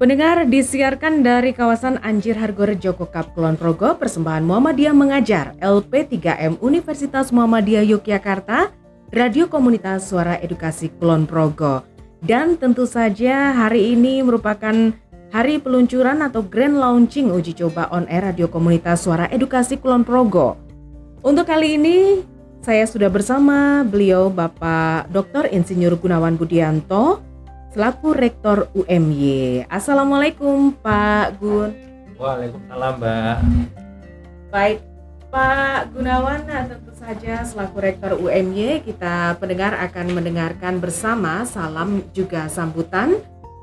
[0.00, 4.00] Pendengar disiarkan dari kawasan Anjir Hargorejo Kokap Kulon Progo.
[4.00, 8.72] Persembahan Muhammadiyah Mengajar LP3M Universitas Muhammadiyah Yogyakarta
[9.12, 11.84] Radio Komunitas Suara Edukasi Kulon Progo.
[12.24, 14.72] Dan tentu saja hari ini merupakan
[15.36, 20.56] hari peluncuran atau grand launching uji coba on air Radio Komunitas Suara Edukasi Kulon Progo.
[21.20, 22.24] Untuk kali ini
[22.64, 25.52] saya sudah bersama beliau Bapak Dr.
[25.52, 27.20] Insinyur Gunawan Budianto
[27.70, 29.64] selaku Rektor UMY.
[29.70, 31.70] Assalamualaikum Pak Gun.
[32.18, 33.36] Waalaikumsalam Mbak.
[34.50, 34.78] Baik
[35.30, 42.50] Pak Gunawan, nah, tentu saja selaku Rektor UMY kita pendengar akan mendengarkan bersama salam juga
[42.50, 43.14] sambutan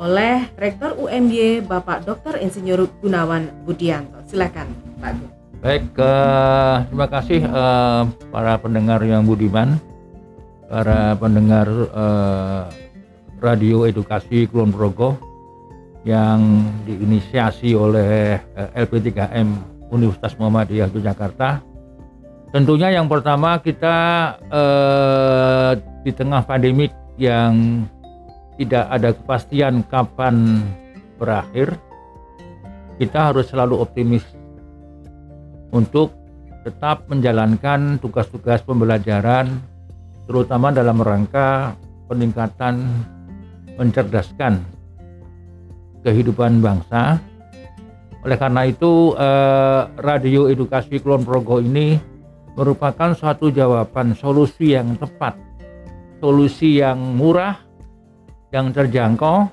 [0.00, 2.40] oleh Rektor UMY Bapak Dr.
[2.40, 4.24] Insinyur Gunawan Budianto.
[4.24, 4.72] Silakan
[5.04, 5.30] Pak Gun.
[5.60, 9.76] Baik, uh, terima kasih uh, para pendengar yang budiman,
[10.72, 12.64] para pendengar uh,
[13.40, 15.16] Radio Edukasi Kulon Progo
[16.04, 19.48] yang diinisiasi oleh eh, LP3M
[19.92, 21.60] Universitas Muhammadiyah Yogyakarta.
[22.52, 23.96] Tentunya yang pertama kita
[24.48, 25.70] eh,
[26.04, 27.84] di tengah pandemik yang
[28.60, 30.60] tidak ada kepastian kapan
[31.16, 31.76] berakhir,
[33.00, 34.24] kita harus selalu optimis
[35.72, 36.12] untuk
[36.64, 39.48] tetap menjalankan tugas-tugas pembelajaran
[40.28, 41.72] terutama dalam rangka
[42.04, 42.84] peningkatan
[43.80, 44.60] mencerdaskan
[46.04, 47.16] kehidupan bangsa.
[48.20, 51.96] Oleh karena itu, eh, radio edukasi Kulon Progo ini
[52.52, 55.40] merupakan suatu jawaban solusi yang tepat,
[56.20, 57.56] solusi yang murah,
[58.52, 59.48] yang terjangkau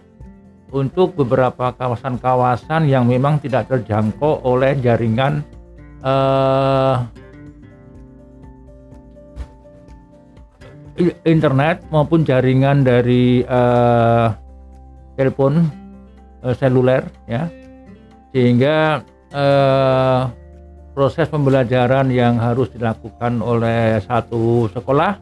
[0.76, 5.48] untuk beberapa kawasan-kawasan yang memang tidak terjangkau oleh jaringan
[6.04, 6.96] eh,
[11.26, 14.34] internet maupun jaringan dari uh,
[15.14, 15.70] telepon
[16.42, 17.46] uh, seluler ya
[18.34, 20.30] sehingga uh,
[20.98, 25.22] proses pembelajaran yang harus dilakukan oleh satu sekolah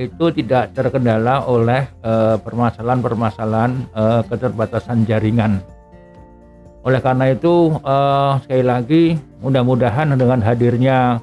[0.00, 1.84] itu tidak terkendala oleh
[2.40, 5.60] permasalahan-permasalahan uh, keterbatasan jaringan.
[6.80, 9.04] Oleh karena itu uh, sekali lagi
[9.44, 11.20] mudah-mudahan dengan hadirnya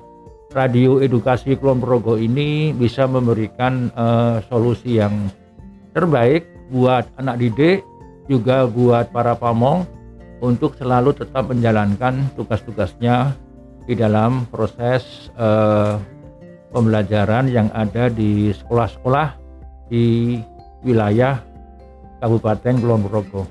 [0.58, 5.30] radio edukasi Kulon Progo ini bisa memberikan uh, solusi yang
[5.94, 7.86] terbaik buat anak didik
[8.26, 9.86] juga buat para pamong
[10.42, 13.38] untuk selalu tetap menjalankan tugas-tugasnya
[13.86, 16.02] di dalam proses uh,
[16.74, 19.38] pembelajaran yang ada di sekolah-sekolah
[19.94, 20.38] di
[20.82, 21.40] wilayah
[22.18, 23.44] Kabupaten Kulon Progo.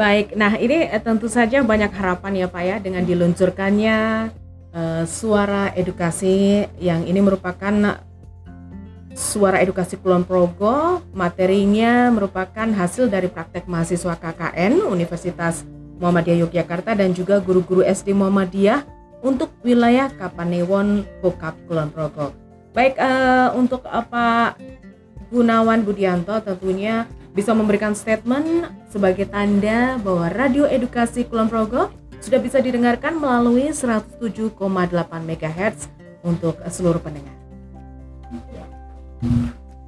[0.00, 4.32] Baik, nah ini eh, tentu saja banyak harapan ya Pak ya dengan diluncurkannya
[4.72, 8.00] uh, suara edukasi yang ini merupakan
[9.12, 11.04] suara edukasi Kulon Progo.
[11.12, 15.68] Materinya merupakan hasil dari praktek mahasiswa KKN Universitas
[16.00, 18.88] Muhammadiyah Yogyakarta dan juga guru-guru SD Muhammadiyah
[19.20, 22.32] untuk wilayah Kapanewon Bokap Kulon Progo.
[22.72, 24.56] Baik uh, untuk apa
[25.28, 27.04] Gunawan Budianto tentunya
[27.40, 31.88] bisa memberikan statement sebagai tanda bahwa radio edukasi Kulon Progo
[32.20, 34.60] sudah bisa didengarkan melalui 107,8
[35.24, 35.88] MHz
[36.20, 37.32] untuk seluruh pendengar.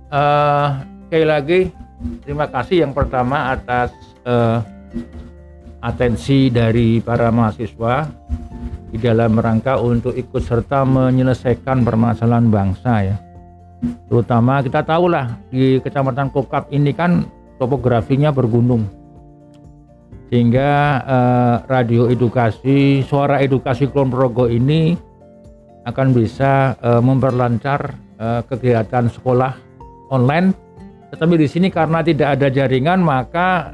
[0.08, 1.60] Uh, sekali lagi
[2.24, 3.92] terima kasih yang pertama atas
[4.24, 4.64] uh,
[5.84, 8.08] atensi dari para mahasiswa
[8.88, 13.16] di dalam rangka untuk ikut serta menyelesaikan permasalahan bangsa ya
[14.08, 17.24] terutama kita tahu lah di kecamatan Kokap ini kan
[17.62, 18.90] topografinya bergunung
[20.26, 24.98] sehingga eh, radio edukasi suara edukasi Kulon Progo ini
[25.86, 29.54] akan bisa eh, memperlancar eh, kegiatan sekolah
[30.10, 30.50] online
[31.14, 33.70] tetapi di sini karena tidak ada jaringan maka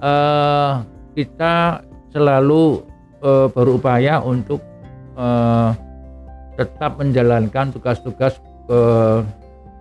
[0.00, 0.72] eh,
[1.12, 1.84] kita
[2.16, 2.80] selalu
[3.20, 4.64] eh, berupaya untuk
[5.20, 5.70] eh,
[6.56, 8.80] tetap menjalankan tugas-tugas ke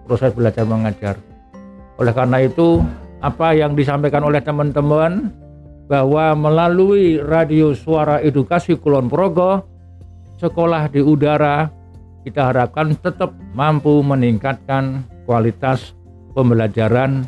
[0.06, 1.16] proses belajar mengajar.
[1.98, 2.84] Oleh karena itu,
[3.24, 5.32] apa yang disampaikan oleh teman-teman
[5.86, 9.62] bahwa melalui radio suara edukasi Kulon Progo,
[10.42, 11.70] sekolah di udara
[12.26, 15.94] kita harapkan tetap mampu meningkatkan kualitas
[16.34, 17.22] pembelajaran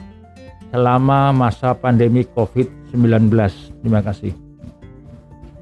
[0.74, 3.30] selama masa pandemi COVID-19.
[3.86, 4.34] Terima kasih.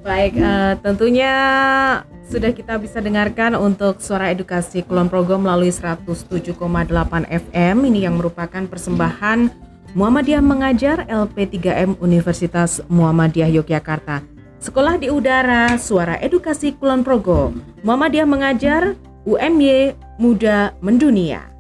[0.06, 1.34] Baik, uh, tentunya
[2.30, 6.56] sudah kita bisa dengarkan untuk suara edukasi Kulon Progo melalui 107,8
[7.26, 9.65] FM ini yang merupakan persembahan
[9.96, 14.28] Muhammadiyah Mengajar LP3M Universitas Muhammadiyah Yogyakarta.
[14.60, 21.55] Sekolah di udara, suara edukasi Kulon Progo, Muhammadiyah Mengajar, UMY Muda Mendunia.